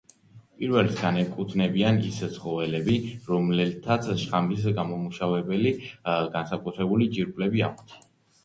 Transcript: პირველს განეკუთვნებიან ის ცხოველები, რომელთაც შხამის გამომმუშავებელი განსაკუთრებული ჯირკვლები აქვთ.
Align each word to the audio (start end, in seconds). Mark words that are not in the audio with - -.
პირველს 0.59 0.95
განეკუთვნებიან 1.01 1.99
ის 2.07 2.17
ცხოველები, 2.37 2.95
რომელთაც 3.33 4.09
შხამის 4.23 4.65
გამომმუშავებელი 4.81 5.77
განსაკუთრებული 6.37 7.11
ჯირკვლები 7.17 7.65
აქვთ. 7.73 7.99